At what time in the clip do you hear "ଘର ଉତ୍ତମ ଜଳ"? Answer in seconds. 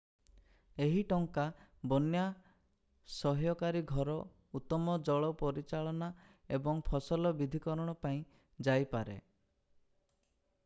3.91-5.29